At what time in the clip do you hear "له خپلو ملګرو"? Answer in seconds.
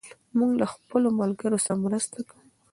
0.61-1.57